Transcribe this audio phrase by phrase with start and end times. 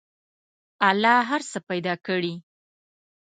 [0.89, 2.33] الله هر څه پیدا کړي.